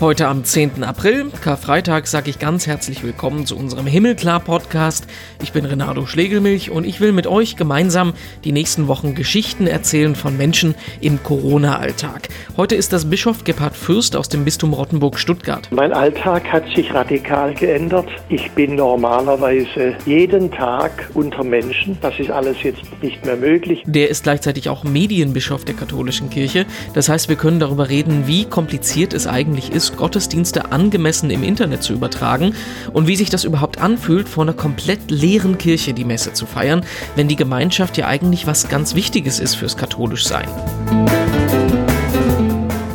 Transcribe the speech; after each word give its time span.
Heute 0.00 0.28
am 0.28 0.44
10. 0.44 0.84
April, 0.84 1.26
Karfreitag, 1.42 2.06
sage 2.06 2.30
ich 2.30 2.38
ganz 2.38 2.68
herzlich 2.68 3.02
willkommen 3.02 3.46
zu 3.46 3.56
unserem 3.56 3.84
Himmelklar-Podcast. 3.84 5.08
Ich 5.42 5.50
bin 5.50 5.64
Renato 5.64 6.06
Schlegelmilch 6.06 6.70
und 6.70 6.84
ich 6.86 7.00
will 7.00 7.10
mit 7.10 7.26
euch 7.26 7.56
gemeinsam 7.56 8.12
die 8.44 8.52
nächsten 8.52 8.86
Wochen 8.86 9.16
Geschichten 9.16 9.66
erzählen 9.66 10.14
von 10.14 10.36
Menschen 10.36 10.76
im 11.00 11.20
Corona-Alltag. 11.24 12.28
Heute 12.56 12.76
ist 12.76 12.92
das 12.92 13.10
Bischof 13.10 13.42
Gebhard 13.42 13.74
Fürst 13.74 14.14
aus 14.14 14.28
dem 14.28 14.44
Bistum 14.44 14.72
Rottenburg-Stuttgart. 14.72 15.68
Mein 15.72 15.92
Alltag 15.92 16.44
hat 16.44 16.62
sich 16.76 16.94
radikal 16.94 17.52
geändert. 17.54 18.06
Ich 18.28 18.48
bin 18.52 18.76
normalerweise 18.76 19.96
jeden 20.06 20.52
Tag 20.52 21.10
unter 21.14 21.42
Menschen. 21.42 21.98
Das 22.02 22.16
ist 22.20 22.30
alles 22.30 22.62
jetzt 22.62 22.82
nicht 23.02 23.26
mehr 23.26 23.36
möglich. 23.36 23.82
Der 23.84 24.10
ist 24.10 24.22
gleichzeitig 24.22 24.68
auch 24.68 24.84
Medienbischof 24.84 25.64
der 25.64 25.74
katholischen 25.74 26.30
Kirche. 26.30 26.66
Das 26.94 27.08
heißt, 27.08 27.28
wir 27.28 27.34
können 27.36 27.58
darüber 27.58 27.88
reden, 27.88 28.28
wie 28.28 28.44
kompliziert 28.44 29.12
es 29.12 29.26
eigentlich 29.26 29.72
ist, 29.72 29.87
Gottesdienste 29.96 30.72
angemessen 30.72 31.30
im 31.30 31.42
Internet 31.42 31.82
zu 31.82 31.92
übertragen 31.92 32.54
und 32.92 33.06
wie 33.06 33.16
sich 33.16 33.30
das 33.30 33.44
überhaupt 33.44 33.78
anfühlt, 33.78 34.28
vor 34.28 34.44
einer 34.44 34.52
komplett 34.52 35.10
leeren 35.10 35.58
Kirche 35.58 35.94
die 35.94 36.04
Messe 36.04 36.32
zu 36.32 36.46
feiern, 36.46 36.84
wenn 37.16 37.28
die 37.28 37.36
Gemeinschaft 37.36 37.96
ja 37.96 38.06
eigentlich 38.06 38.46
was 38.46 38.68
ganz 38.68 38.94
Wichtiges 38.94 39.40
ist 39.40 39.54
fürs 39.54 39.76
Katholischsein. 39.76 40.48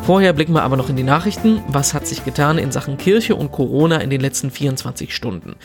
Vorher 0.05 0.34
blicken 0.34 0.53
wir 0.53 0.63
aber 0.63 0.75
noch 0.75 0.89
in 0.89 0.98
die 0.98 1.03
Nachrichten. 1.03 1.61
Was 1.70 1.93
hat 1.93 2.05
sich 2.05 2.25
getan 2.25 2.57
in 2.57 2.73
Sachen 2.73 2.98
Kirche 2.98 3.35
und 3.35 3.51
Corona 3.53 3.98
in 4.01 4.09
den 4.09 4.20
letzten 4.20 4.51
24 4.51 5.15
Stunden? 5.15 5.55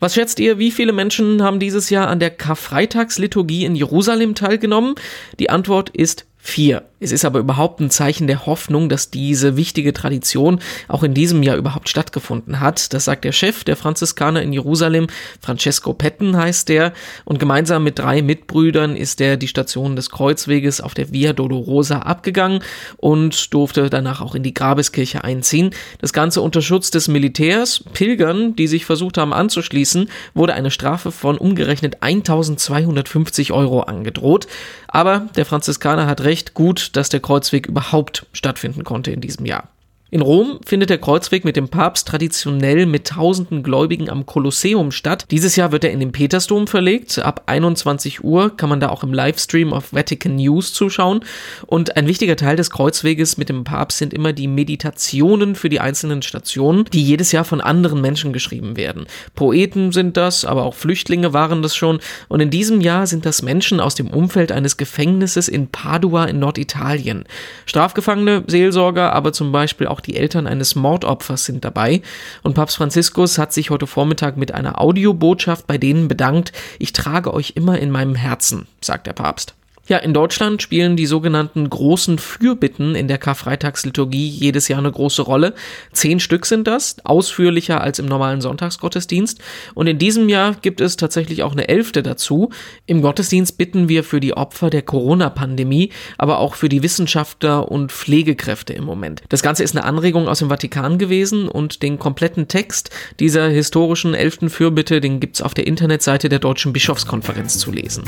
Was 0.00 0.14
schätzt 0.14 0.38
ihr, 0.38 0.58
wie 0.58 0.70
viele 0.70 0.92
Menschen 0.92 1.42
haben 1.42 1.60
dieses 1.60 1.90
Jahr 1.90 2.08
an 2.08 2.18
der 2.18 2.30
Karfreitagsliturgie 2.30 3.64
in 3.64 3.74
Jerusalem 3.74 4.34
teilgenommen? 4.34 4.94
Die 5.38 5.50
Antwort 5.50 5.90
ist 5.90 6.26
vier. 6.38 6.84
Es 7.04 7.12
ist 7.12 7.26
aber 7.26 7.40
überhaupt 7.40 7.80
ein 7.80 7.90
Zeichen 7.90 8.26
der 8.28 8.46
Hoffnung, 8.46 8.88
dass 8.88 9.10
diese 9.10 9.56
wichtige 9.56 9.92
Tradition 9.92 10.60
auch 10.88 11.02
in 11.02 11.12
diesem 11.12 11.42
Jahr 11.42 11.58
überhaupt 11.58 11.90
stattgefunden 11.90 12.60
hat. 12.60 12.94
Das 12.94 13.04
sagt 13.04 13.26
der 13.26 13.32
Chef 13.32 13.62
der 13.62 13.76
Franziskaner 13.76 14.40
in 14.40 14.54
Jerusalem, 14.54 15.08
Francesco 15.42 15.92
Petten 15.92 16.34
heißt 16.34 16.70
der, 16.70 16.94
und 17.26 17.38
gemeinsam 17.38 17.84
mit 17.84 17.98
drei 17.98 18.22
Mitbrüdern 18.22 18.96
ist 18.96 19.20
er 19.20 19.36
die 19.36 19.48
Station 19.48 19.96
des 19.96 20.08
Kreuzweges 20.08 20.80
auf 20.80 20.94
der 20.94 21.12
Via 21.12 21.34
Dolorosa 21.34 21.98
abgegangen 21.98 22.60
und 22.96 23.52
durfte 23.52 23.90
danach 23.90 24.22
auch 24.22 24.34
in 24.34 24.42
die 24.42 24.54
Grabeskirche 24.54 25.24
einziehen. 25.24 25.72
Das 26.00 26.14
Ganze 26.14 26.40
unter 26.40 26.62
Schutz 26.62 26.90
des 26.90 27.08
Militärs. 27.08 27.84
Pilgern, 27.92 28.56
die 28.56 28.66
sich 28.66 28.86
versucht 28.86 29.18
haben 29.18 29.34
anzuschließen, 29.34 30.08
wurde 30.32 30.54
eine 30.54 30.70
Strafe 30.70 31.12
von 31.12 31.36
umgerechnet 31.36 31.98
1250 32.00 33.52
Euro 33.52 33.80
angedroht. 33.80 34.46
Aber 34.88 35.28
der 35.36 35.44
Franziskaner 35.44 36.06
hat 36.06 36.22
recht 36.22 36.54
gut, 36.54 36.93
dass 36.96 37.08
der 37.08 37.20
Kreuzweg 37.20 37.66
überhaupt 37.66 38.26
stattfinden 38.32 38.84
konnte 38.84 39.10
in 39.10 39.20
diesem 39.20 39.44
Jahr. 39.46 39.68
In 40.14 40.22
Rom 40.22 40.60
findet 40.64 40.90
der 40.90 40.98
Kreuzweg 40.98 41.44
mit 41.44 41.56
dem 41.56 41.68
Papst 41.68 42.06
traditionell 42.06 42.86
mit 42.86 43.08
tausenden 43.08 43.64
Gläubigen 43.64 44.08
am 44.08 44.26
Kolosseum 44.26 44.92
statt. 44.92 45.24
Dieses 45.32 45.56
Jahr 45.56 45.72
wird 45.72 45.82
er 45.82 45.90
in 45.90 45.98
den 45.98 46.12
Petersdom 46.12 46.68
verlegt. 46.68 47.18
Ab 47.18 47.42
21 47.46 48.22
Uhr 48.22 48.56
kann 48.56 48.68
man 48.68 48.78
da 48.78 48.90
auch 48.90 49.02
im 49.02 49.12
Livestream 49.12 49.72
auf 49.72 49.92
Vatican 49.92 50.36
News 50.36 50.72
zuschauen. 50.72 51.24
Und 51.66 51.96
ein 51.96 52.06
wichtiger 52.06 52.36
Teil 52.36 52.54
des 52.54 52.70
Kreuzweges 52.70 53.38
mit 53.38 53.48
dem 53.48 53.64
Papst 53.64 53.98
sind 53.98 54.14
immer 54.14 54.32
die 54.32 54.46
Meditationen 54.46 55.56
für 55.56 55.68
die 55.68 55.80
einzelnen 55.80 56.22
Stationen, 56.22 56.84
die 56.92 57.02
jedes 57.02 57.32
Jahr 57.32 57.44
von 57.44 57.60
anderen 57.60 58.00
Menschen 58.00 58.32
geschrieben 58.32 58.76
werden. 58.76 59.06
Poeten 59.34 59.90
sind 59.90 60.16
das, 60.16 60.44
aber 60.44 60.62
auch 60.62 60.74
Flüchtlinge 60.74 61.32
waren 61.32 61.60
das 61.60 61.74
schon. 61.74 61.98
Und 62.28 62.38
in 62.38 62.50
diesem 62.50 62.80
Jahr 62.80 63.08
sind 63.08 63.26
das 63.26 63.42
Menschen 63.42 63.80
aus 63.80 63.96
dem 63.96 64.10
Umfeld 64.10 64.52
eines 64.52 64.76
Gefängnisses 64.76 65.48
in 65.48 65.66
Padua 65.66 66.26
in 66.26 66.38
Norditalien. 66.38 67.24
Strafgefangene, 67.66 68.44
Seelsorger, 68.46 69.12
aber 69.12 69.32
zum 69.32 69.50
Beispiel 69.50 69.88
auch 69.88 70.03
die 70.06 70.16
Eltern 70.16 70.46
eines 70.46 70.74
Mordopfers 70.74 71.44
sind 71.44 71.64
dabei. 71.64 72.02
Und 72.42 72.54
Papst 72.54 72.76
Franziskus 72.76 73.38
hat 73.38 73.52
sich 73.52 73.70
heute 73.70 73.86
Vormittag 73.86 74.36
mit 74.36 74.52
einer 74.52 74.80
Audiobotschaft 74.80 75.66
bei 75.66 75.78
denen 75.78 76.08
bedankt. 76.08 76.52
Ich 76.78 76.92
trage 76.92 77.32
euch 77.32 77.52
immer 77.56 77.78
in 77.78 77.90
meinem 77.90 78.14
Herzen, 78.14 78.66
sagt 78.80 79.06
der 79.06 79.12
Papst. 79.12 79.54
Ja, 79.86 79.98
in 79.98 80.14
Deutschland 80.14 80.62
spielen 80.62 80.96
die 80.96 81.04
sogenannten 81.04 81.68
großen 81.68 82.18
Fürbitten 82.18 82.94
in 82.94 83.06
der 83.06 83.18
Karfreitagsliturgie 83.18 84.28
jedes 84.28 84.68
Jahr 84.68 84.78
eine 84.78 84.90
große 84.90 85.20
Rolle. 85.20 85.52
Zehn 85.92 86.20
Stück 86.20 86.46
sind 86.46 86.66
das, 86.66 86.96
ausführlicher 87.04 87.82
als 87.82 87.98
im 87.98 88.06
normalen 88.06 88.40
Sonntagsgottesdienst. 88.40 89.40
Und 89.74 89.86
in 89.86 89.98
diesem 89.98 90.30
Jahr 90.30 90.54
gibt 90.54 90.80
es 90.80 90.96
tatsächlich 90.96 91.42
auch 91.42 91.52
eine 91.52 91.68
elfte 91.68 92.02
dazu. 92.02 92.48
Im 92.86 93.02
Gottesdienst 93.02 93.58
bitten 93.58 93.90
wir 93.90 94.04
für 94.04 94.20
die 94.20 94.34
Opfer 94.34 94.70
der 94.70 94.80
Corona-Pandemie, 94.80 95.90
aber 96.16 96.38
auch 96.38 96.54
für 96.54 96.70
die 96.70 96.82
Wissenschaftler 96.82 97.70
und 97.70 97.92
Pflegekräfte 97.92 98.72
im 98.72 98.84
Moment. 98.84 99.22
Das 99.28 99.42
Ganze 99.42 99.64
ist 99.64 99.76
eine 99.76 99.84
Anregung 99.84 100.28
aus 100.28 100.38
dem 100.38 100.48
Vatikan 100.48 100.96
gewesen 100.96 101.46
und 101.46 101.82
den 101.82 101.98
kompletten 101.98 102.48
Text 102.48 102.88
dieser 103.20 103.48
historischen 103.48 104.14
elften 104.14 104.48
Fürbitte, 104.48 105.02
den 105.02 105.20
gibt's 105.20 105.42
auf 105.42 105.52
der 105.52 105.66
Internetseite 105.66 106.30
der 106.30 106.38
Deutschen 106.38 106.72
Bischofskonferenz 106.72 107.58
zu 107.58 107.70
lesen. 107.70 108.04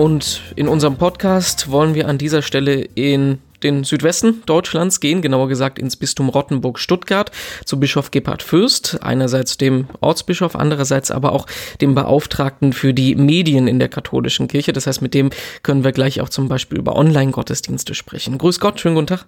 Und 0.00 0.40
in 0.56 0.66
unserem 0.66 0.96
Podcast 0.96 1.70
wollen 1.70 1.94
wir 1.94 2.08
an 2.08 2.16
dieser 2.16 2.40
Stelle 2.40 2.88
in 2.94 3.36
den 3.62 3.84
Südwesten 3.84 4.42
Deutschlands 4.46 5.00
gehen, 5.00 5.20
genauer 5.20 5.48
gesagt 5.48 5.78
ins 5.78 5.94
Bistum 5.96 6.30
Rottenburg-Stuttgart 6.30 7.30
zu 7.66 7.78
Bischof 7.78 8.10
Gebhard 8.10 8.42
Fürst, 8.42 9.02
einerseits 9.02 9.58
dem 9.58 9.88
Ortsbischof, 10.00 10.56
andererseits 10.56 11.10
aber 11.10 11.32
auch 11.32 11.44
dem 11.82 11.94
Beauftragten 11.94 12.72
für 12.72 12.94
die 12.94 13.14
Medien 13.14 13.68
in 13.68 13.78
der 13.78 13.90
katholischen 13.90 14.48
Kirche. 14.48 14.72
Das 14.72 14.86
heißt, 14.86 15.02
mit 15.02 15.12
dem 15.12 15.28
können 15.62 15.84
wir 15.84 15.92
gleich 15.92 16.22
auch 16.22 16.30
zum 16.30 16.48
Beispiel 16.48 16.78
über 16.78 16.96
Online-Gottesdienste 16.96 17.94
sprechen. 17.94 18.38
Grüß 18.38 18.58
Gott, 18.58 18.80
schönen 18.80 18.94
guten 18.94 19.08
Tag. 19.08 19.26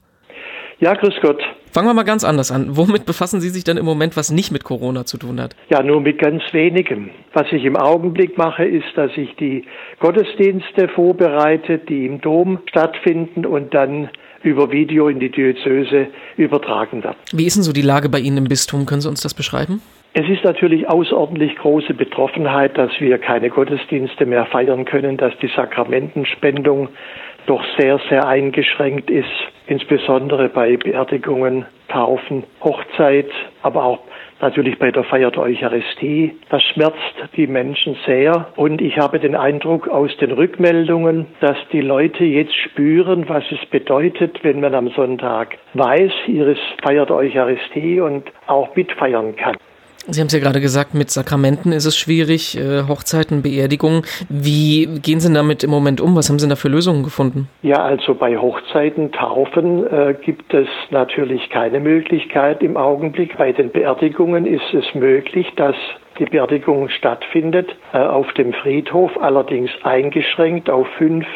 Ja, 0.82 0.94
grüß 0.94 1.14
Gott. 1.22 1.40
Fangen 1.70 1.86
wir 1.86 1.94
mal 1.94 2.02
ganz 2.02 2.24
anders 2.24 2.50
an. 2.50 2.76
Womit 2.76 3.06
befassen 3.06 3.40
Sie 3.40 3.50
sich 3.50 3.62
denn 3.62 3.76
im 3.76 3.84
Moment, 3.84 4.16
was 4.16 4.32
nicht 4.32 4.50
mit 4.50 4.64
Corona 4.64 5.04
zu 5.04 5.16
tun 5.16 5.40
hat? 5.40 5.54
Ja, 5.70 5.80
nur 5.80 6.00
mit 6.00 6.18
ganz 6.18 6.42
wenigem. 6.50 7.10
Was 7.32 7.46
ich 7.52 7.64
im 7.64 7.76
Augenblick 7.76 8.36
mache, 8.36 8.64
ist, 8.64 8.88
dass 8.96 9.12
ich 9.16 9.36
die 9.36 9.64
Gottesdienste 10.00 10.88
vorbereite, 10.88 11.78
die 11.78 12.04
im 12.04 12.20
Dom 12.20 12.58
stattfinden 12.68 13.46
und 13.46 13.72
dann 13.72 14.10
über 14.42 14.72
Video 14.72 15.06
in 15.06 15.20
die 15.20 15.30
Diözese 15.30 16.08
übertragen 16.36 17.04
wird. 17.04 17.14
Wie 17.32 17.46
ist 17.46 17.54
denn 17.54 17.62
so 17.62 17.72
die 17.72 17.82
Lage 17.82 18.08
bei 18.08 18.18
Ihnen 18.18 18.38
im 18.38 18.48
Bistum? 18.48 18.84
Können 18.84 19.02
Sie 19.02 19.08
uns 19.08 19.20
das 19.20 19.34
beschreiben? 19.34 19.80
Es 20.14 20.28
ist 20.28 20.42
natürlich 20.42 20.88
außerordentlich 20.88 21.54
große 21.58 21.94
Betroffenheit, 21.94 22.76
dass 22.76 22.90
wir 22.98 23.18
keine 23.18 23.50
Gottesdienste 23.50 24.26
mehr 24.26 24.46
feiern 24.46 24.84
können, 24.84 25.16
dass 25.16 25.32
die 25.40 25.50
Sakramentenspendung 25.54 26.88
doch 27.46 27.62
sehr, 27.78 28.00
sehr 28.10 28.26
eingeschränkt 28.26 29.10
ist, 29.10 29.30
insbesondere 29.66 30.48
bei 30.48 30.76
Beerdigungen, 30.76 31.66
Taufen, 31.88 32.44
Hochzeit, 32.62 33.30
aber 33.62 33.84
auch 33.84 34.00
natürlich 34.40 34.78
bei 34.78 34.90
der 34.90 35.04
Feier 35.04 35.30
der 35.30 35.42
Eucharistie. 35.42 36.36
Das 36.50 36.62
schmerzt 36.62 36.98
die 37.36 37.46
Menschen 37.46 37.96
sehr 38.06 38.48
und 38.56 38.80
ich 38.82 38.98
habe 38.98 39.20
den 39.20 39.36
Eindruck 39.36 39.88
aus 39.88 40.14
den 40.18 40.32
Rückmeldungen, 40.32 41.26
dass 41.40 41.56
die 41.72 41.80
Leute 41.80 42.24
jetzt 42.24 42.54
spüren, 42.54 43.28
was 43.28 43.44
es 43.50 43.64
bedeutet, 43.70 44.40
wenn 44.42 44.60
man 44.60 44.74
am 44.74 44.88
Sonntag 44.90 45.56
weiß, 45.74 46.12
ihres 46.26 46.58
Feier 46.82 47.06
der 47.06 47.16
Eucharistie 47.16 48.00
und 48.00 48.24
auch 48.46 48.74
mitfeiern 48.74 49.36
kann. 49.36 49.56
Sie 50.08 50.20
haben 50.20 50.26
es 50.26 50.32
ja 50.32 50.40
gerade 50.40 50.60
gesagt, 50.60 50.94
mit 50.94 51.10
Sakramenten 51.10 51.70
ist 51.70 51.84
es 51.84 51.96
schwierig, 51.96 52.58
äh, 52.58 52.88
Hochzeiten, 52.88 53.42
Beerdigungen. 53.42 54.02
Wie 54.28 54.86
gehen 55.00 55.20
Sie 55.20 55.32
damit 55.32 55.62
im 55.62 55.70
Moment 55.70 56.00
um? 56.00 56.16
Was 56.16 56.28
haben 56.28 56.40
Sie 56.40 56.48
da 56.48 56.56
für 56.56 56.68
Lösungen 56.68 57.04
gefunden? 57.04 57.48
Ja, 57.62 57.84
also 57.84 58.14
bei 58.14 58.36
Hochzeiten, 58.36 59.12
Taufen 59.12 59.86
äh, 59.86 60.14
gibt 60.20 60.52
es 60.52 60.66
natürlich 60.90 61.50
keine 61.50 61.78
Möglichkeit 61.78 62.62
im 62.64 62.76
Augenblick. 62.76 63.38
Bei 63.38 63.52
den 63.52 63.70
Beerdigungen 63.70 64.44
ist 64.44 64.74
es 64.74 64.92
möglich, 64.94 65.46
dass 65.54 65.76
die 66.18 66.24
Beerdigung 66.24 66.88
stattfindet 66.88 67.68
äh, 67.92 67.98
auf 67.98 68.32
dem 68.32 68.52
Friedhof, 68.54 69.12
allerdings 69.20 69.70
eingeschränkt 69.84 70.68
auf 70.68 70.88
fünf, 70.98 71.26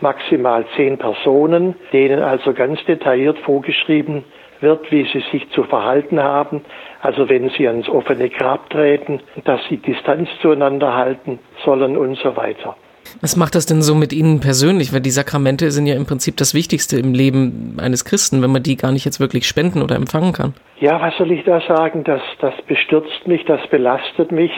maximal 0.00 0.64
zehn 0.76 0.96
Personen, 0.96 1.74
denen 1.92 2.20
also 2.20 2.52
ganz 2.52 2.84
detailliert 2.84 3.38
vorgeschrieben 3.38 4.24
wird, 4.62 4.90
wie 4.90 5.06
sie 5.12 5.22
sich 5.30 5.48
zu 5.50 5.64
verhalten 5.64 6.22
haben. 6.22 6.62
Also 7.00 7.28
wenn 7.28 7.50
sie 7.50 7.66
ans 7.66 7.88
offene 7.88 8.30
Grab 8.30 8.70
treten, 8.70 9.20
dass 9.44 9.60
sie 9.68 9.76
Distanz 9.76 10.28
zueinander 10.40 10.94
halten 10.94 11.38
sollen 11.64 11.96
und 11.96 12.16
so 12.18 12.36
weiter. 12.36 12.76
Was 13.20 13.36
macht 13.36 13.54
das 13.54 13.66
denn 13.66 13.82
so 13.82 13.94
mit 13.94 14.12
Ihnen 14.12 14.40
persönlich? 14.40 14.92
Weil 14.92 15.00
die 15.00 15.10
Sakramente 15.10 15.70
sind 15.70 15.86
ja 15.86 15.94
im 15.94 16.06
Prinzip 16.06 16.36
das 16.36 16.54
Wichtigste 16.54 16.98
im 16.98 17.14
Leben 17.14 17.76
eines 17.80 18.04
Christen, 18.04 18.42
wenn 18.42 18.50
man 18.50 18.62
die 18.62 18.76
gar 18.76 18.92
nicht 18.92 19.04
jetzt 19.04 19.20
wirklich 19.20 19.46
spenden 19.46 19.82
oder 19.82 19.96
empfangen 19.96 20.32
kann. 20.32 20.54
Ja, 20.80 21.00
was 21.00 21.16
soll 21.18 21.30
ich 21.32 21.44
da 21.44 21.60
sagen? 21.60 22.04
Das, 22.04 22.22
das 22.40 22.54
bestürzt 22.66 23.26
mich, 23.26 23.44
das 23.44 23.60
belastet 23.68 24.32
mich. 24.32 24.52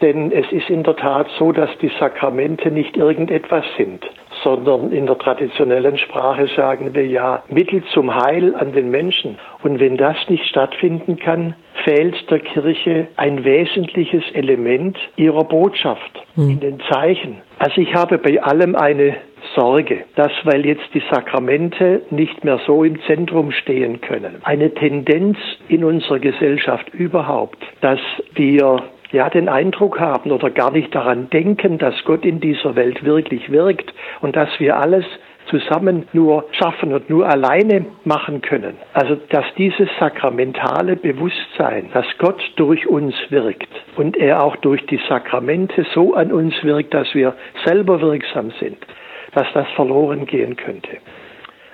Denn 0.00 0.30
es 0.30 0.50
ist 0.52 0.70
in 0.70 0.84
der 0.84 0.96
Tat 0.96 1.26
so, 1.38 1.50
dass 1.50 1.70
die 1.82 1.90
Sakramente 1.98 2.70
nicht 2.70 2.96
irgendetwas 2.96 3.64
sind, 3.76 4.04
sondern 4.42 4.92
in 4.92 5.06
der 5.06 5.18
traditionellen 5.18 5.98
Sprache 5.98 6.48
sagen 6.56 6.94
wir 6.94 7.06
ja 7.06 7.42
Mittel 7.48 7.82
zum 7.92 8.14
Heil 8.14 8.54
an 8.54 8.72
den 8.72 8.90
Menschen. 8.90 9.38
Und 9.62 9.80
wenn 9.80 9.96
das 9.96 10.16
nicht 10.28 10.44
stattfinden 10.46 11.16
kann, 11.18 11.54
fehlt 11.84 12.30
der 12.30 12.40
Kirche 12.40 13.08
ein 13.16 13.44
wesentliches 13.44 14.24
Element 14.32 14.98
ihrer 15.16 15.44
Botschaft 15.44 16.22
mhm. 16.36 16.50
in 16.50 16.60
den 16.60 16.80
Zeichen. 16.90 17.42
Also 17.58 17.80
ich 17.80 17.94
habe 17.94 18.18
bei 18.18 18.42
allem 18.42 18.76
eine 18.76 19.16
Sorge, 19.54 20.04
dass 20.16 20.32
weil 20.44 20.66
jetzt 20.66 20.88
die 20.94 21.02
Sakramente 21.10 22.02
nicht 22.10 22.44
mehr 22.44 22.60
so 22.66 22.84
im 22.84 23.00
Zentrum 23.06 23.52
stehen 23.52 24.00
können, 24.00 24.36
eine 24.42 24.72
Tendenz 24.74 25.38
in 25.68 25.84
unserer 25.84 26.18
Gesellschaft 26.18 26.92
überhaupt, 26.92 27.58
dass 27.80 28.00
wir 28.34 28.82
ja 29.12 29.30
den 29.30 29.48
Eindruck 29.48 30.00
haben 30.00 30.30
oder 30.30 30.50
gar 30.50 30.70
nicht 30.70 30.94
daran 30.94 31.30
denken, 31.30 31.78
dass 31.78 31.94
Gott 32.04 32.24
in 32.24 32.40
dieser 32.40 32.76
Welt 32.76 33.04
wirklich 33.04 33.50
wirkt 33.50 33.92
und 34.20 34.36
dass 34.36 34.48
wir 34.58 34.78
alles 34.78 35.04
zusammen 35.48 36.06
nur 36.12 36.44
schaffen 36.52 36.92
und 36.92 37.08
nur 37.08 37.26
alleine 37.26 37.86
machen 38.04 38.42
können. 38.42 38.76
Also 38.92 39.16
dass 39.30 39.44
dieses 39.56 39.88
sakramentale 39.98 40.96
Bewusstsein, 40.96 41.88
dass 41.94 42.06
Gott 42.18 42.40
durch 42.56 42.86
uns 42.86 43.14
wirkt 43.30 43.68
und 43.96 44.16
er 44.16 44.42
auch 44.42 44.56
durch 44.56 44.84
die 44.86 45.00
Sakramente 45.08 45.86
so 45.94 46.14
an 46.14 46.32
uns 46.32 46.54
wirkt, 46.62 46.94
dass 46.94 47.14
wir 47.14 47.34
selber 47.64 48.00
wirksam 48.00 48.52
sind, 48.60 48.78
dass 49.34 49.46
das 49.54 49.66
verloren 49.74 50.26
gehen 50.26 50.56
könnte. 50.56 50.98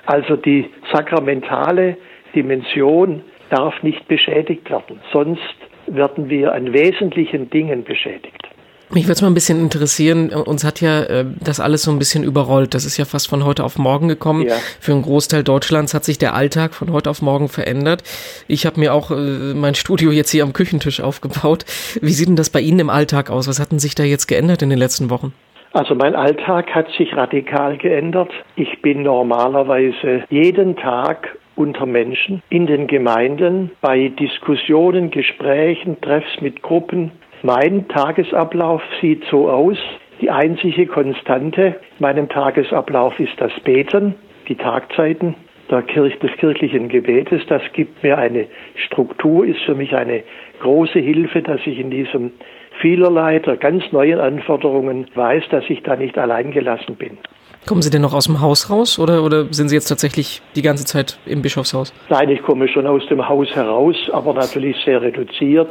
Also 0.06 0.36
die 0.36 0.70
sakramentale 0.92 1.96
Dimension 2.34 3.22
darf 3.50 3.82
nicht 3.82 4.06
beschädigt 4.08 4.70
werden, 4.70 5.00
sonst 5.12 5.54
werden 5.86 6.28
wir 6.28 6.52
an 6.52 6.72
wesentlichen 6.72 7.50
Dingen 7.50 7.84
beschädigt. 7.84 8.48
Mich 8.90 9.04
würde 9.04 9.14
es 9.14 9.22
mal 9.22 9.28
ein 9.28 9.34
bisschen 9.34 9.60
interessieren, 9.60 10.30
uns 10.30 10.62
hat 10.62 10.80
ja 10.80 11.02
äh, 11.02 11.24
das 11.42 11.58
alles 11.58 11.82
so 11.82 11.90
ein 11.90 11.98
bisschen 11.98 12.22
überrollt. 12.22 12.74
Das 12.74 12.84
ist 12.84 12.96
ja 12.96 13.04
fast 13.04 13.28
von 13.28 13.44
heute 13.44 13.64
auf 13.64 13.78
morgen 13.78 14.08
gekommen. 14.08 14.46
Ja. 14.46 14.54
Für 14.78 14.92
einen 14.92 15.02
Großteil 15.02 15.42
Deutschlands 15.42 15.94
hat 15.94 16.04
sich 16.04 16.18
der 16.18 16.34
Alltag 16.34 16.74
von 16.74 16.92
heute 16.92 17.10
auf 17.10 17.22
morgen 17.22 17.48
verändert. 17.48 18.02
Ich 18.46 18.66
habe 18.66 18.78
mir 18.78 18.94
auch 18.94 19.10
äh, 19.10 19.54
mein 19.54 19.74
Studio 19.74 20.12
jetzt 20.12 20.30
hier 20.30 20.44
am 20.44 20.52
Küchentisch 20.52 21.00
aufgebaut. 21.00 21.64
Wie 22.00 22.12
sieht 22.12 22.28
denn 22.28 22.36
das 22.36 22.50
bei 22.50 22.60
Ihnen 22.60 22.78
im 22.78 22.90
Alltag 22.90 23.30
aus? 23.30 23.48
Was 23.48 23.58
hat 23.58 23.72
denn 23.72 23.78
sich 23.78 23.94
da 23.94 24.04
jetzt 24.04 24.26
geändert 24.26 24.62
in 24.62 24.70
den 24.70 24.78
letzten 24.78 25.10
Wochen? 25.10 25.32
Also 25.72 25.96
mein 25.96 26.14
Alltag 26.14 26.72
hat 26.72 26.86
sich 26.96 27.16
radikal 27.16 27.76
geändert. 27.78 28.30
Ich 28.54 28.80
bin 28.80 29.02
normalerweise 29.02 30.22
jeden 30.30 30.76
Tag 30.76 31.36
unter 31.56 31.86
Menschen 31.86 32.42
in 32.50 32.66
den 32.66 32.86
Gemeinden 32.86 33.70
bei 33.80 34.08
Diskussionen, 34.08 35.10
Gesprächen, 35.10 36.00
Treffs 36.00 36.40
mit 36.40 36.62
Gruppen. 36.62 37.12
Mein 37.42 37.88
Tagesablauf 37.88 38.82
sieht 39.00 39.24
so 39.30 39.50
aus. 39.50 39.78
Die 40.20 40.30
einzige 40.30 40.86
Konstante 40.86 41.66
in 41.66 41.74
meinem 41.98 42.28
Tagesablauf 42.28 43.18
ist 43.20 43.38
das 43.38 43.52
Beten, 43.60 44.14
die 44.48 44.56
Tagzeiten 44.56 45.34
der 45.70 45.82
Kirch, 45.82 46.18
des 46.18 46.32
kirchlichen 46.38 46.88
Gebetes. 46.88 47.42
Das 47.48 47.62
gibt 47.72 48.02
mir 48.02 48.18
eine 48.18 48.46
Struktur, 48.86 49.44
ist 49.44 49.60
für 49.62 49.74
mich 49.74 49.94
eine 49.94 50.22
große 50.60 50.98
Hilfe, 50.98 51.42
dass 51.42 51.60
ich 51.66 51.78
in 51.78 51.90
diesem 51.90 52.32
vielerlei 52.80 53.38
der 53.38 53.56
ganz 53.56 53.84
neuen 53.92 54.20
Anforderungen 54.20 55.06
weiß, 55.14 55.44
dass 55.50 55.64
ich 55.68 55.82
da 55.82 55.96
nicht 55.96 56.18
allein 56.18 56.50
gelassen 56.50 56.96
bin. 56.96 57.18
Kommen 57.66 57.80
Sie 57.80 57.90
denn 57.90 58.02
noch 58.02 58.12
aus 58.12 58.26
dem 58.26 58.42
Haus 58.42 58.70
raus 58.70 58.98
oder, 58.98 59.22
oder 59.22 59.46
sind 59.50 59.68
Sie 59.68 59.74
jetzt 59.74 59.88
tatsächlich 59.88 60.42
die 60.54 60.60
ganze 60.60 60.84
Zeit 60.84 61.18
im 61.24 61.40
Bischofshaus? 61.40 61.94
Nein, 62.10 62.28
ich 62.28 62.42
komme 62.42 62.68
schon 62.68 62.86
aus 62.86 63.06
dem 63.08 63.26
Haus 63.26 63.48
heraus, 63.54 63.96
aber 64.12 64.34
natürlich 64.34 64.76
sehr 64.84 65.00
reduziert. 65.00 65.70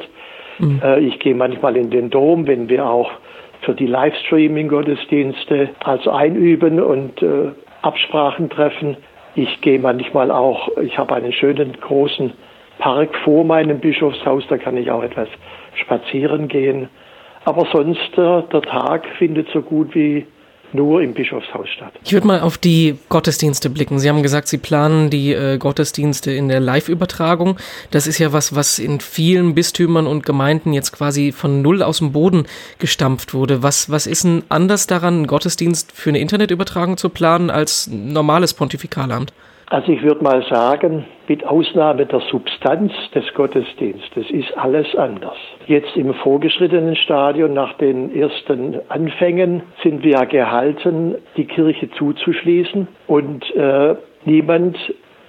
Mhm. 0.58 0.82
Äh, 0.84 1.02
ich 1.02 1.20
gehe 1.20 1.36
manchmal 1.36 1.78
in 1.78 1.92
den 1.92 2.10
Dom, 2.10 2.48
wenn 2.48 2.68
wir 2.68 2.88
auch 2.88 3.12
für 3.62 3.76
die 3.76 3.86
Livestreaming-Gottesdienste 3.86 5.70
also 5.84 6.12
einüben 6.12 6.82
und 6.82 7.22
äh, 7.22 7.52
Absprachen 7.84 8.50
treffen. 8.50 8.98
Ich 9.36 9.62
gehe 9.62 9.80
manchmal 9.80 10.32
auch, 10.32 10.70
ich 10.82 10.98
habe 10.98 11.14
einen 11.16 11.32
schönen 11.32 11.74
großen 11.80 12.34
Park 12.80 13.16
vor 13.24 13.44
meinem 13.44 13.80
Bischofshaus, 13.80 14.44
da 14.50 14.58
kann 14.58 14.78
ich 14.78 14.90
auch 14.90 15.04
etwas 15.04 15.28
spazieren 15.76 16.48
gehen. 16.48 16.90
Aber 17.46 17.68
sonst, 17.72 18.18
äh, 18.18 18.42
der 18.52 18.62
Tag 18.64 19.06
findet 19.18 19.50
so 19.50 19.62
gut 19.62 19.94
wie 19.94 20.26
nur 20.74 21.02
im 21.02 21.14
Bischofshaus 21.14 21.70
statt. 21.70 21.94
Ich 22.04 22.14
würde 22.14 22.28
mal 22.28 22.42
auf 22.42 22.58
die 22.58 22.98
Gottesdienste 23.10 23.70
blicken. 23.70 24.00
Sie 24.00 24.10
haben 24.10 24.24
gesagt, 24.24 24.48
Sie 24.48 24.58
planen 24.58 25.10
die 25.10 25.34
äh, 25.34 25.58
Gottesdienste 25.58 26.32
in 26.32 26.48
der 26.48 26.60
Live-Übertragung. 26.60 27.58
Das 27.92 28.08
ist 28.08 28.18
ja 28.20 28.34
was, 28.34 28.56
was 28.56 28.80
in 28.80 29.00
vielen 29.00 29.56
Bistümern 29.56 30.08
und 30.08 30.26
Gemeinden 30.26 30.74
jetzt 30.74 30.92
quasi 30.92 31.32
von 31.32 31.62
Null 31.62 31.84
aus 31.84 32.00
dem 32.00 32.12
Boden 32.12 32.46
gestampft 32.80 33.34
wurde. 33.34 33.64
Was, 33.64 33.90
was 33.90 34.08
ist 34.08 34.24
denn 34.24 34.44
anders 34.50 34.88
daran, 34.88 35.14
einen 35.16 35.28
Gottesdienst 35.28 35.92
für 35.92 36.10
eine 36.10 36.20
Internetübertragung 36.20 36.98
zu 36.98 37.10
planen 37.10 37.50
als 37.50 37.88
ein 37.88 38.14
normales 38.14 38.54
Pontifikalamt? 38.54 39.34
Also 39.70 39.92
ich 39.92 40.04
würde 40.04 40.24
mal 40.24 40.44
sagen, 40.50 41.06
mit 41.28 41.46
Ausnahme 41.46 42.06
der 42.06 42.20
Substanz 42.32 42.92
des 43.16 43.34
Gottesdienstes 43.34 44.30
ist 44.30 44.56
alles 44.58 44.96
anders. 44.96 45.38
Jetzt 45.68 45.96
im 45.96 46.14
vorgeschrittenen 46.14 46.96
Stadion 46.96 47.54
nach 47.54 47.74
den 47.78 48.16
ersten 48.16 48.80
Anfängen 48.90 49.64
sind 49.82 50.04
wir 50.04 50.26
gehalten, 50.26 51.16
die 51.38 51.46
Kirche 51.46 51.90
zuzuschließen 51.92 52.88
und 53.08 53.56
äh, 53.56 53.96
niemand 54.26 54.78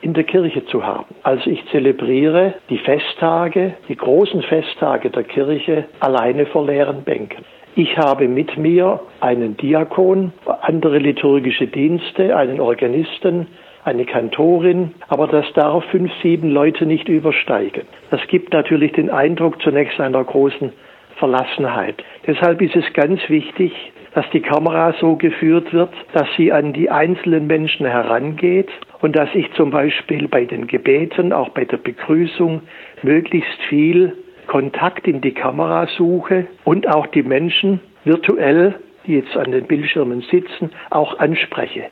in 0.02 0.12
der 0.12 0.24
Kirche 0.24 0.66
zu 0.66 0.84
haben. 0.84 1.14
Also 1.22 1.48
ich 1.48 1.64
zelebriere 1.70 2.54
die 2.68 2.78
Festtage, 2.78 3.74
die 3.88 3.96
großen 3.96 4.42
Festtage 4.42 5.08
der 5.08 5.24
Kirche 5.24 5.86
alleine 6.00 6.44
vor 6.46 6.66
leeren 6.66 7.04
Bänken. 7.04 7.44
Ich 7.76 7.96
habe 7.98 8.28
mit 8.28 8.56
mir 8.56 9.00
einen 9.20 9.56
Diakon, 9.56 10.32
andere 10.64 10.98
liturgische 10.98 11.66
Dienste, 11.66 12.36
einen 12.36 12.60
Organisten, 12.60 13.46
eine 13.84 14.06
Kantorin, 14.06 14.94
aber 15.08 15.26
das 15.26 15.44
darf 15.52 15.84
fünf, 15.90 16.10
sieben 16.22 16.50
Leute 16.50 16.86
nicht 16.86 17.08
übersteigen. 17.08 17.82
Das 18.10 18.20
gibt 18.28 18.52
natürlich 18.52 18.92
den 18.92 19.10
Eindruck 19.10 19.60
zunächst 19.62 20.00
einer 20.00 20.24
großen 20.24 20.72
Verlassenheit. 21.16 22.02
Deshalb 22.26 22.62
ist 22.62 22.76
es 22.76 22.90
ganz 22.94 23.20
wichtig, 23.28 23.72
dass 24.14 24.24
die 24.30 24.40
Kamera 24.40 24.94
so 25.00 25.16
geführt 25.16 25.72
wird, 25.72 25.90
dass 26.12 26.28
sie 26.36 26.52
an 26.52 26.72
die 26.72 26.88
einzelnen 26.88 27.46
Menschen 27.46 27.84
herangeht 27.84 28.70
und 29.02 29.14
dass 29.16 29.28
ich 29.34 29.52
zum 29.52 29.70
Beispiel 29.70 30.28
bei 30.28 30.44
den 30.44 30.66
Gebeten, 30.66 31.32
auch 31.32 31.50
bei 31.50 31.64
der 31.64 31.76
Begrüßung, 31.76 32.62
möglichst 33.02 33.60
viel 33.68 34.16
Kontakt 34.46 35.06
in 35.06 35.20
die 35.20 35.34
Kamera 35.34 35.86
suche 35.98 36.46
und 36.64 36.88
auch 36.88 37.06
die 37.08 37.22
Menschen 37.22 37.80
virtuell, 38.04 38.74
die 39.06 39.14
jetzt 39.16 39.36
an 39.36 39.52
den 39.52 39.66
Bildschirmen 39.66 40.22
sitzen, 40.30 40.70
auch 40.90 41.18
anspreche 41.18 41.84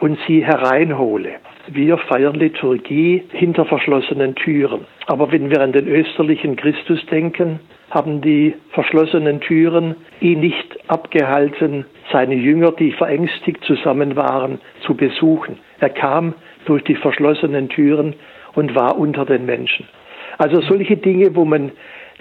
und 0.00 0.18
sie 0.26 0.44
hereinhole. 0.44 1.34
Wir 1.68 1.96
feiern 1.96 2.34
Liturgie 2.34 3.22
hinter 3.30 3.64
verschlossenen 3.64 4.34
Türen. 4.34 4.80
Aber 5.06 5.30
wenn 5.30 5.48
wir 5.48 5.60
an 5.60 5.72
den 5.72 5.86
österlichen 5.86 6.56
Christus 6.56 7.04
denken, 7.06 7.60
haben 7.90 8.20
die 8.20 8.54
verschlossenen 8.70 9.40
Türen 9.40 9.94
ihn 10.20 10.40
nicht 10.40 10.76
abgehalten, 10.88 11.84
seine 12.10 12.34
Jünger, 12.34 12.72
die 12.72 12.90
verängstigt 12.90 13.62
zusammen 13.64 14.16
waren, 14.16 14.60
zu 14.84 14.96
besuchen. 14.96 15.58
Er 15.78 15.90
kam 15.90 16.34
durch 16.64 16.82
die 16.82 16.96
verschlossenen 16.96 17.68
Türen 17.68 18.14
und 18.54 18.74
war 18.74 18.98
unter 18.98 19.24
den 19.24 19.46
Menschen. 19.46 19.86
Also 20.38 20.60
solche 20.62 20.96
Dinge, 20.96 21.36
wo 21.36 21.44
man 21.44 21.70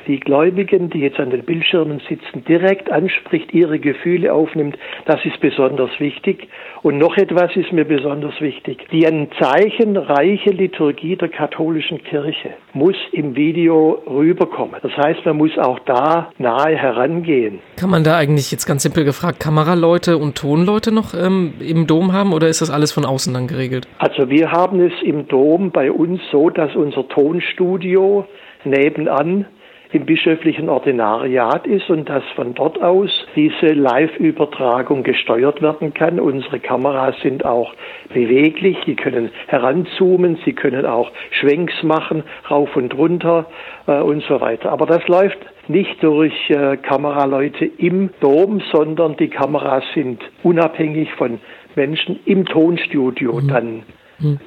die 0.07 0.19
Gläubigen, 0.19 0.89
die 0.89 0.99
jetzt 0.99 1.19
an 1.19 1.29
den 1.29 1.43
Bildschirmen 1.43 2.01
sitzen, 2.07 2.43
direkt 2.45 2.91
anspricht, 2.91 3.53
ihre 3.53 3.79
Gefühle 3.79 4.33
aufnimmt, 4.33 4.77
das 5.05 5.23
ist 5.25 5.39
besonders 5.39 5.91
wichtig. 5.99 6.47
Und 6.83 6.97
noch 6.97 7.15
etwas 7.17 7.55
ist 7.55 7.71
mir 7.71 7.85
besonders 7.85 8.39
wichtig. 8.41 8.87
Die 8.91 9.05
ein 9.05 9.29
zeichenreiche 9.39 10.49
Liturgie 10.49 11.15
der 11.15 11.29
katholischen 11.29 12.03
Kirche 12.03 12.51
muss 12.73 12.95
im 13.11 13.35
Video 13.35 14.01
rüberkommen. 14.07 14.75
Das 14.81 14.91
heißt, 14.97 15.25
man 15.25 15.37
muss 15.37 15.57
auch 15.57 15.79
da 15.79 16.31
nahe 16.37 16.75
herangehen. 16.75 17.59
Kann 17.77 17.89
man 17.89 18.03
da 18.03 18.17
eigentlich 18.17 18.51
jetzt 18.51 18.65
ganz 18.65 18.83
simpel 18.83 19.05
gefragt 19.05 19.39
Kameraleute 19.39 20.17
und 20.17 20.37
Tonleute 20.37 20.91
noch 20.91 21.13
ähm, 21.13 21.53
im 21.59 21.87
Dom 21.87 22.13
haben 22.13 22.33
oder 22.33 22.47
ist 22.47 22.61
das 22.61 22.69
alles 22.69 22.91
von 22.91 23.05
außen 23.05 23.33
dann 23.33 23.47
geregelt? 23.47 23.87
Also 23.99 24.29
wir 24.29 24.51
haben 24.51 24.79
es 24.81 24.93
im 25.03 25.27
Dom 25.27 25.71
bei 25.71 25.91
uns 25.91 26.21
so, 26.31 26.49
dass 26.49 26.75
unser 26.75 27.07
Tonstudio 27.07 28.25
nebenan 28.63 29.45
im 29.93 30.05
bischöflichen 30.05 30.69
Ordinariat 30.69 31.67
ist 31.67 31.89
und 31.89 32.07
dass 32.09 32.23
von 32.35 32.53
dort 32.53 32.81
aus 32.81 33.09
diese 33.35 33.67
Live-Übertragung 33.67 35.03
gesteuert 35.03 35.61
werden 35.61 35.93
kann. 35.93 36.19
Unsere 36.19 36.59
Kameras 36.59 37.15
sind 37.21 37.45
auch 37.45 37.73
beweglich, 38.13 38.77
die 38.85 38.95
können 38.95 39.31
heranzoomen, 39.47 40.37
sie 40.45 40.53
können 40.53 40.85
auch 40.85 41.11
Schwenks 41.31 41.83
machen, 41.83 42.23
rauf 42.49 42.75
und 42.75 42.97
runter 42.97 43.47
äh, 43.87 43.99
und 43.99 44.23
so 44.23 44.39
weiter. 44.39 44.71
Aber 44.71 44.85
das 44.85 45.07
läuft 45.07 45.39
nicht 45.67 46.01
durch 46.03 46.33
äh, 46.49 46.77
Kameraleute 46.77 47.65
im 47.65 48.09
Dom, 48.19 48.61
sondern 48.71 49.17
die 49.17 49.29
Kameras 49.29 49.83
sind 49.93 50.21
unabhängig 50.43 51.11
von 51.13 51.39
Menschen 51.75 52.19
im 52.25 52.45
Tonstudio 52.45 53.33
mhm. 53.41 53.47
dann 53.47 53.83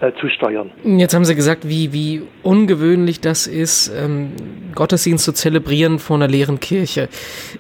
äh, 0.00 0.12
zu 0.21 0.28
steuern. 0.28 0.71
Jetzt 0.85 1.14
haben 1.14 1.25
Sie 1.25 1.35
gesagt, 1.35 1.69
wie, 1.69 1.93
wie 1.93 2.23
ungewöhnlich 2.43 3.21
das 3.21 3.47
ist, 3.47 3.88
ähm, 3.88 4.33
Gottesdienst 4.75 5.25
zu 5.25 5.33
zelebrieren 5.33 5.99
vor 5.99 6.16
einer 6.16 6.28
leeren 6.28 6.61
Kirche. 6.61 7.09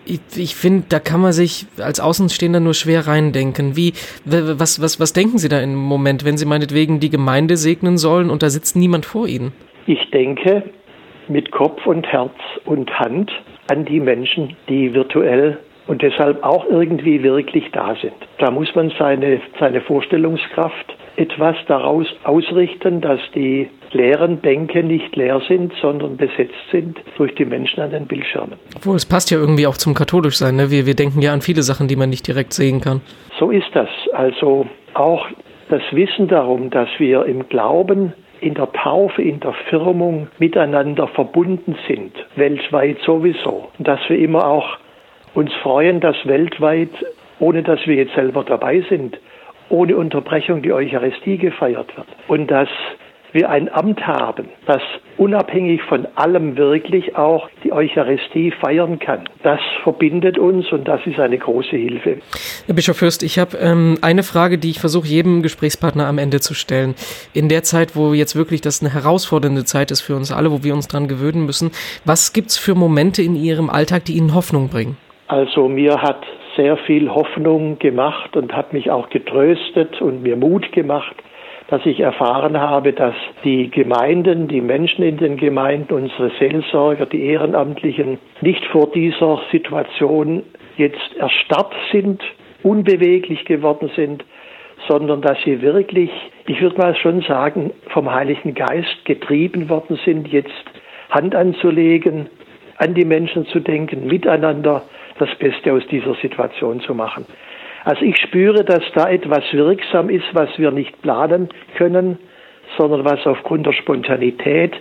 Ich, 0.04 0.20
ich 0.36 0.54
finde, 0.54 0.86
da 0.88 0.98
kann 0.98 1.20
man 1.20 1.32
sich 1.32 1.66
als 1.78 2.00
Außenstehender 2.00 2.60
nur 2.60 2.74
schwer 2.74 3.06
reindenken. 3.06 3.76
Wie, 3.76 3.92
was, 4.24 4.80
was, 4.80 5.00
was 5.00 5.12
denken 5.12 5.38
Sie 5.38 5.48
da 5.48 5.60
im 5.60 5.74
Moment, 5.74 6.24
wenn 6.24 6.36
Sie 6.36 6.46
meinetwegen 6.46 7.00
die 7.00 7.10
Gemeinde 7.10 7.56
segnen 7.56 7.98
sollen 7.98 8.30
und 8.30 8.42
da 8.42 8.50
sitzt 8.50 8.76
niemand 8.76 9.06
vor 9.06 9.26
Ihnen? 9.26 9.52
Ich 9.86 10.10
denke 10.10 10.62
mit 11.28 11.50
Kopf 11.50 11.86
und 11.86 12.06
Herz 12.06 12.34
und 12.64 12.90
Hand 12.98 13.30
an 13.68 13.84
die 13.84 14.00
Menschen, 14.00 14.56
die 14.68 14.92
virtuell 14.92 15.58
und 15.86 16.02
deshalb 16.02 16.42
auch 16.42 16.66
irgendwie 16.66 17.22
wirklich 17.22 17.70
da 17.72 17.94
sind. 18.00 18.14
Da 18.38 18.50
muss 18.50 18.74
man 18.74 18.92
seine, 18.98 19.40
seine 19.58 19.80
Vorstellungskraft 19.80 20.94
etwas 21.16 21.56
daraus 21.68 22.06
ausrichten, 22.24 23.00
dass 23.00 23.20
die 23.34 23.68
leeren 23.92 24.38
Bänke 24.38 24.82
nicht 24.82 25.14
leer 25.14 25.40
sind, 25.46 25.72
sondern 25.80 26.16
besetzt 26.16 26.54
sind 26.72 26.98
durch 27.16 27.34
die 27.36 27.44
Menschen 27.44 27.80
an 27.80 27.90
den 27.90 28.06
Bildschirmen. 28.06 28.54
Obwohl, 28.76 28.96
es 28.96 29.06
passt 29.06 29.30
ja 29.30 29.38
irgendwie 29.38 29.66
auch 29.66 29.76
zum 29.76 29.94
Katholischsein. 29.94 30.56
Ne? 30.56 30.70
Wir, 30.70 30.86
wir 30.86 30.94
denken 30.94 31.20
ja 31.20 31.32
an 31.32 31.40
viele 31.40 31.62
Sachen, 31.62 31.86
die 31.86 31.96
man 31.96 32.10
nicht 32.10 32.26
direkt 32.26 32.52
sehen 32.52 32.80
kann. 32.80 33.00
So 33.38 33.50
ist 33.50 33.68
das. 33.72 33.88
Also 34.12 34.66
auch 34.94 35.26
das 35.70 35.82
Wissen 35.92 36.28
darum, 36.28 36.70
dass 36.70 36.88
wir 36.98 37.24
im 37.26 37.48
Glauben 37.48 38.12
in 38.40 38.54
der 38.54 38.70
Taufe, 38.72 39.22
in 39.22 39.40
der 39.40 39.54
Firmung 39.70 40.28
miteinander 40.38 41.08
verbunden 41.08 41.76
sind, 41.88 42.12
weltweit 42.36 42.98
sowieso. 43.06 43.70
Und 43.78 43.88
dass 43.88 44.00
wir 44.08 44.18
immer 44.18 44.46
auch 44.46 44.76
uns 45.34 45.52
freuen, 45.62 46.00
dass 46.00 46.16
weltweit, 46.24 46.90
ohne 47.38 47.62
dass 47.62 47.80
wir 47.86 47.96
jetzt 47.96 48.14
selber 48.14 48.44
dabei 48.44 48.84
sind, 48.88 49.18
ohne 49.68 49.96
Unterbrechung 49.96 50.62
die 50.62 50.72
Eucharistie 50.72 51.38
gefeiert 51.38 51.96
wird. 51.96 52.08
Und 52.28 52.50
dass 52.50 52.68
wir 53.34 53.50
ein 53.50 53.68
Amt 53.72 54.06
haben, 54.06 54.48
das 54.66 54.80
unabhängig 55.16 55.82
von 55.82 56.06
allem 56.14 56.56
wirklich 56.56 57.16
auch 57.16 57.48
die 57.64 57.72
Eucharistie 57.72 58.52
feiern 58.52 59.00
kann. 59.00 59.28
Das 59.42 59.58
verbindet 59.82 60.38
uns 60.38 60.70
und 60.70 60.86
das 60.86 61.00
ist 61.04 61.18
eine 61.18 61.36
große 61.36 61.76
Hilfe. 61.76 62.18
Herr 62.66 62.74
Bischof 62.74 62.96
Fürst, 62.96 63.24
ich 63.24 63.38
habe 63.38 63.58
ähm, 63.58 63.98
eine 64.02 64.22
Frage, 64.22 64.58
die 64.58 64.70
ich 64.70 64.78
versuche, 64.78 65.08
jedem 65.08 65.42
Gesprächspartner 65.42 66.06
am 66.06 66.18
Ende 66.18 66.40
zu 66.40 66.54
stellen. 66.54 66.94
In 67.32 67.48
der 67.48 67.64
Zeit, 67.64 67.96
wo 67.96 68.14
jetzt 68.14 68.36
wirklich 68.36 68.60
das 68.60 68.82
eine 68.82 68.94
herausfordernde 68.94 69.64
Zeit 69.64 69.90
ist 69.90 70.02
für 70.02 70.14
uns 70.14 70.32
alle, 70.32 70.52
wo 70.52 70.62
wir 70.62 70.72
uns 70.72 70.86
dran 70.86 71.08
gewöhnen 71.08 71.44
müssen, 71.44 71.72
was 72.04 72.32
gibt 72.32 72.50
es 72.50 72.58
für 72.58 72.76
Momente 72.76 73.20
in 73.20 73.34
Ihrem 73.34 73.68
Alltag, 73.68 74.04
die 74.04 74.12
Ihnen 74.12 74.34
Hoffnung 74.34 74.68
bringen? 74.68 74.96
Also 75.26 75.68
mir 75.68 76.00
hat 76.00 76.24
sehr 76.56 76.76
viel 76.76 77.10
Hoffnung 77.10 77.78
gemacht 77.78 78.36
und 78.36 78.54
hat 78.54 78.72
mich 78.72 78.90
auch 78.90 79.08
getröstet 79.10 80.00
und 80.00 80.22
mir 80.22 80.36
Mut 80.36 80.72
gemacht, 80.72 81.14
dass 81.68 81.84
ich 81.86 82.00
erfahren 82.00 82.60
habe, 82.60 82.92
dass 82.92 83.14
die 83.42 83.70
Gemeinden, 83.70 84.48
die 84.48 84.60
Menschen 84.60 85.02
in 85.02 85.16
den 85.16 85.36
Gemeinden, 85.36 85.94
unsere 85.94 86.30
Seelsorger, 86.38 87.06
die 87.06 87.24
Ehrenamtlichen 87.24 88.18
nicht 88.40 88.64
vor 88.66 88.90
dieser 88.92 89.40
Situation 89.50 90.42
jetzt 90.76 91.16
erstarrt 91.16 91.74
sind, 91.90 92.22
unbeweglich 92.62 93.44
geworden 93.44 93.90
sind, 93.96 94.24
sondern 94.88 95.22
dass 95.22 95.38
sie 95.44 95.62
wirklich, 95.62 96.10
ich 96.46 96.60
würde 96.60 96.76
mal 96.78 96.94
schon 96.96 97.22
sagen, 97.22 97.72
vom 97.88 98.12
Heiligen 98.12 98.54
Geist 98.54 99.04
getrieben 99.04 99.68
worden 99.68 99.98
sind, 100.04 100.28
jetzt 100.28 100.50
Hand 101.10 101.34
anzulegen, 101.34 102.28
an 102.76 102.94
die 102.94 103.04
Menschen 103.04 103.46
zu 103.46 103.60
denken, 103.60 104.06
miteinander 104.06 104.82
das 105.18 105.34
Beste 105.36 105.72
aus 105.72 105.86
dieser 105.88 106.14
Situation 106.16 106.80
zu 106.80 106.94
machen. 106.94 107.26
Also 107.84 108.04
ich 108.04 108.16
spüre, 108.16 108.64
dass 108.64 108.82
da 108.94 109.10
etwas 109.10 109.44
wirksam 109.52 110.08
ist, 110.08 110.24
was 110.32 110.48
wir 110.58 110.70
nicht 110.70 111.02
planen 111.02 111.48
können, 111.76 112.18
sondern 112.78 113.04
was 113.04 113.26
aufgrund 113.26 113.66
der 113.66 113.72
Spontanität 113.72 114.74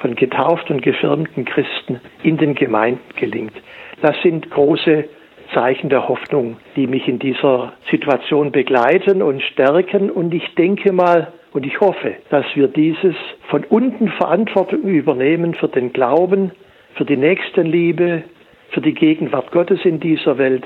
von 0.00 0.14
getauften 0.14 0.76
und 0.76 0.82
gefirmten 0.82 1.44
Christen 1.44 2.00
in 2.22 2.38
den 2.38 2.54
Gemeinden 2.54 3.02
gelingt. 3.16 3.52
Das 4.00 4.16
sind 4.22 4.50
große 4.50 5.04
Zeichen 5.52 5.88
der 5.88 6.08
Hoffnung, 6.08 6.56
die 6.76 6.86
mich 6.86 7.08
in 7.08 7.18
dieser 7.18 7.72
Situation 7.90 8.52
begleiten 8.52 9.22
und 9.22 9.42
stärken. 9.42 10.10
Und 10.10 10.34
ich 10.34 10.54
denke 10.54 10.92
mal 10.92 11.32
und 11.52 11.66
ich 11.66 11.80
hoffe, 11.80 12.14
dass 12.30 12.44
wir 12.54 12.68
dieses 12.68 13.14
von 13.48 13.64
unten 13.64 14.08
Verantwortung 14.08 14.82
übernehmen 14.82 15.54
für 15.54 15.68
den 15.68 15.92
Glauben, 15.92 16.52
für 16.94 17.04
die 17.04 17.16
Nächstenliebe, 17.16 18.24
für 18.70 18.80
die 18.80 18.94
Gegenwart 18.94 19.50
Gottes 19.50 19.80
in 19.84 20.00
dieser 20.00 20.38
Welt, 20.38 20.64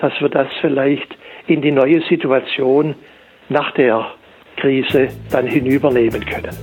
dass 0.00 0.12
wir 0.20 0.28
das 0.28 0.48
vielleicht 0.60 1.16
in 1.46 1.62
die 1.62 1.72
neue 1.72 2.00
Situation 2.08 2.94
nach 3.48 3.72
der 3.72 4.12
Krise 4.56 5.08
dann 5.30 5.46
hinübernehmen 5.46 6.24
können. 6.24 6.56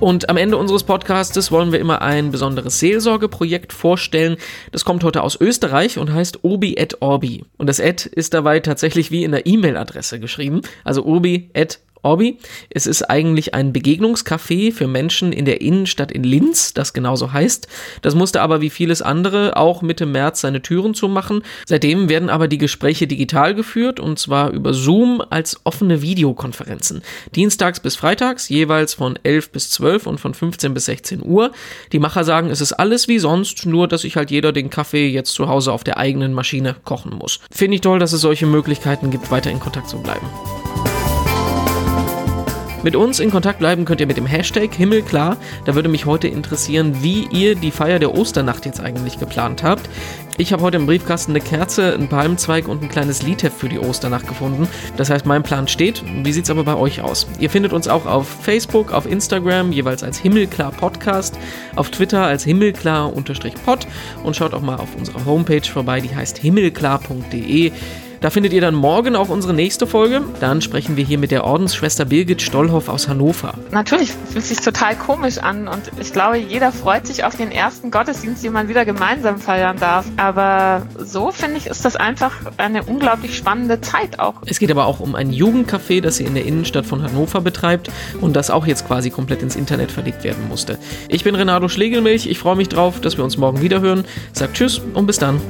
Und 0.00 0.28
am 0.28 0.36
Ende 0.36 0.58
unseres 0.58 0.84
Podcasts 0.84 1.50
wollen 1.50 1.72
wir 1.72 1.80
immer 1.80 2.02
ein 2.02 2.30
besonderes 2.30 2.78
Seelsorgeprojekt 2.78 3.72
vorstellen. 3.72 4.36
Das 4.70 4.84
kommt 4.84 5.02
heute 5.02 5.22
aus 5.22 5.40
Österreich 5.40 5.98
und 5.98 6.12
heißt 6.12 6.40
Obi 6.44 6.74
et 6.76 7.00
Orbi. 7.00 7.44
Und 7.56 7.68
das 7.68 7.78
et 7.78 8.04
ist 8.04 8.34
dabei 8.34 8.60
tatsächlich 8.60 9.10
wie 9.10 9.24
in 9.24 9.32
der 9.32 9.46
E-Mail-Adresse 9.46 10.20
geschrieben. 10.20 10.60
Also 10.84 11.06
obi 11.06 11.48
et 11.54 11.80
Orbi. 12.04 12.38
Es 12.70 12.86
ist 12.86 13.02
eigentlich 13.02 13.54
ein 13.54 13.72
Begegnungscafé 13.72 14.72
für 14.72 14.86
Menschen 14.86 15.32
in 15.32 15.44
der 15.44 15.60
Innenstadt 15.60 16.12
in 16.12 16.24
Linz, 16.24 16.74
das 16.74 16.92
genauso 16.92 17.32
heißt. 17.32 17.66
Das 18.02 18.14
musste 18.14 18.40
aber 18.42 18.60
wie 18.60 18.70
vieles 18.70 19.02
andere 19.02 19.56
auch 19.56 19.82
Mitte 19.82 20.06
März 20.06 20.40
seine 20.42 20.62
Türen 20.62 20.94
zumachen. 20.94 21.42
Seitdem 21.66 22.08
werden 22.08 22.30
aber 22.30 22.48
die 22.48 22.58
Gespräche 22.58 23.06
digital 23.06 23.54
geführt 23.54 24.00
und 24.00 24.18
zwar 24.18 24.50
über 24.50 24.74
Zoom 24.74 25.22
als 25.30 25.60
offene 25.64 26.02
Videokonferenzen. 26.02 27.02
Dienstags 27.34 27.80
bis 27.80 27.96
freitags 27.96 28.48
jeweils 28.48 28.94
von 28.94 29.18
11 29.22 29.50
bis 29.50 29.70
12 29.70 30.06
und 30.06 30.18
von 30.18 30.34
15 30.34 30.74
bis 30.74 30.84
16 30.86 31.22
Uhr. 31.24 31.52
Die 31.92 31.98
Macher 31.98 32.24
sagen, 32.24 32.50
es 32.50 32.60
ist 32.60 32.74
alles 32.74 33.08
wie 33.08 33.18
sonst, 33.18 33.66
nur 33.66 33.88
dass 33.88 34.02
sich 34.02 34.16
halt 34.16 34.30
jeder 34.30 34.52
den 34.52 34.70
Kaffee 34.70 35.08
jetzt 35.08 35.32
zu 35.32 35.48
Hause 35.48 35.72
auf 35.72 35.84
der 35.84 35.98
eigenen 35.98 36.32
Maschine 36.32 36.76
kochen 36.84 37.14
muss. 37.18 37.40
Finde 37.50 37.76
ich 37.76 37.80
toll, 37.80 37.98
dass 37.98 38.12
es 38.12 38.20
solche 38.20 38.46
Möglichkeiten 38.46 39.10
gibt, 39.10 39.30
weiter 39.30 39.50
in 39.50 39.60
Kontakt 39.60 39.88
zu 39.88 39.98
bleiben. 39.98 40.26
Mit 42.84 42.96
uns 42.96 43.18
in 43.18 43.30
Kontakt 43.30 43.60
bleiben 43.60 43.86
könnt 43.86 44.02
ihr 44.02 44.06
mit 44.06 44.18
dem 44.18 44.26
Hashtag 44.26 44.74
Himmelklar. 44.74 45.38
Da 45.64 45.74
würde 45.74 45.88
mich 45.88 46.04
heute 46.04 46.28
interessieren, 46.28 47.02
wie 47.02 47.26
ihr 47.32 47.54
die 47.54 47.70
Feier 47.70 47.98
der 47.98 48.14
Osternacht 48.14 48.66
jetzt 48.66 48.78
eigentlich 48.78 49.18
geplant 49.18 49.62
habt. 49.62 49.88
Ich 50.36 50.52
habe 50.52 50.62
heute 50.62 50.76
im 50.76 50.84
Briefkasten 50.84 51.32
eine 51.32 51.40
Kerze, 51.40 51.94
einen 51.94 52.08
Palmzweig 52.08 52.68
und 52.68 52.82
ein 52.82 52.90
kleines 52.90 53.22
Liedheft 53.22 53.56
für 53.56 53.70
die 53.70 53.78
Osternacht 53.78 54.28
gefunden. 54.28 54.68
Das 54.98 55.08
heißt, 55.08 55.24
mein 55.24 55.42
Plan 55.42 55.66
steht. 55.66 56.04
Wie 56.24 56.32
sieht 56.32 56.44
es 56.44 56.50
aber 56.50 56.64
bei 56.64 56.76
euch 56.76 57.00
aus? 57.00 57.26
Ihr 57.38 57.48
findet 57.48 57.72
uns 57.72 57.88
auch 57.88 58.04
auf 58.04 58.28
Facebook, 58.28 58.92
auf 58.92 59.06
Instagram, 59.06 59.72
jeweils 59.72 60.02
als 60.02 60.18
Himmelklar 60.18 60.72
Podcast, 60.72 61.38
auf 61.76 61.88
Twitter 61.88 62.26
als 62.26 62.44
Himmelklar-Pod 62.44 63.86
und 64.24 64.36
schaut 64.36 64.52
auch 64.52 64.60
mal 64.60 64.76
auf 64.76 64.94
unserer 64.94 65.24
Homepage 65.24 65.66
vorbei, 65.66 66.02
die 66.02 66.14
heißt 66.14 66.36
himmelklar.de. 66.36 67.72
Da 68.24 68.30
findet 68.30 68.54
ihr 68.54 68.62
dann 68.62 68.74
morgen 68.74 69.16
auch 69.16 69.28
unsere 69.28 69.52
nächste 69.52 69.86
Folge. 69.86 70.22
Dann 70.40 70.62
sprechen 70.62 70.96
wir 70.96 71.04
hier 71.04 71.18
mit 71.18 71.30
der 71.30 71.44
Ordensschwester 71.44 72.06
Birgit 72.06 72.40
Stollhoff 72.40 72.88
aus 72.88 73.06
Hannover. 73.06 73.52
Natürlich 73.70 74.14
fühlt 74.32 74.46
sich 74.46 74.60
total 74.60 74.96
komisch 74.96 75.36
an 75.36 75.68
und 75.68 75.90
ich 76.00 76.10
glaube, 76.10 76.38
jeder 76.38 76.72
freut 76.72 77.06
sich 77.06 77.24
auf 77.24 77.36
den 77.36 77.52
ersten 77.52 77.90
Gottesdienst, 77.90 78.42
den 78.42 78.54
man 78.54 78.66
wieder 78.68 78.86
gemeinsam 78.86 79.36
feiern 79.36 79.76
darf. 79.78 80.06
Aber 80.16 80.86
so 80.96 81.32
finde 81.32 81.58
ich, 81.58 81.66
ist 81.66 81.84
das 81.84 81.96
einfach 81.96 82.32
eine 82.56 82.84
unglaublich 82.84 83.36
spannende 83.36 83.82
Zeit 83.82 84.18
auch. 84.18 84.36
Es 84.46 84.58
geht 84.58 84.70
aber 84.70 84.86
auch 84.86 85.00
um 85.00 85.14
ein 85.14 85.30
Jugendcafé, 85.30 86.00
das 86.00 86.16
sie 86.16 86.24
in 86.24 86.32
der 86.32 86.46
Innenstadt 86.46 86.86
von 86.86 87.02
Hannover 87.02 87.42
betreibt 87.42 87.90
und 88.22 88.34
das 88.34 88.48
auch 88.48 88.66
jetzt 88.66 88.86
quasi 88.86 89.10
komplett 89.10 89.42
ins 89.42 89.54
Internet 89.54 89.92
verlegt 89.92 90.24
werden 90.24 90.48
musste. 90.48 90.78
Ich 91.08 91.24
bin 91.24 91.34
Renato 91.34 91.68
Schlegelmilch. 91.68 92.24
Ich 92.24 92.38
freue 92.38 92.56
mich 92.56 92.70
drauf, 92.70 93.02
dass 93.02 93.18
wir 93.18 93.24
uns 93.24 93.36
morgen 93.36 93.60
wieder 93.60 93.82
hören. 93.82 94.06
Sagt 94.32 94.54
Tschüss 94.54 94.80
und 94.94 95.06
bis 95.06 95.18
dann. 95.18 95.42